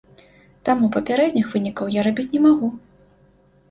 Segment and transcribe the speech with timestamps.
[0.69, 2.67] Таму папярэдніх вынікаў я рабіць не магу.